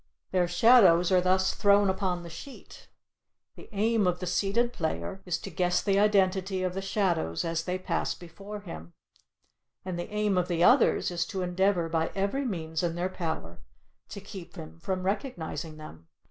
[0.31, 2.87] Their shadows are thus thrown upon the sheet.
[3.55, 7.63] The aim of the seated player is to guess the identity of the shadows as
[7.65, 8.93] they pass before him;
[9.85, 13.59] and the aim of the others is to endeavor by every means in their power
[14.09, 16.07] to keep him from recognizing them.